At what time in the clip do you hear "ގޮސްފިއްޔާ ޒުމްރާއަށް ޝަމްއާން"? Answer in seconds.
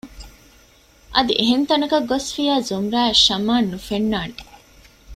2.09-3.67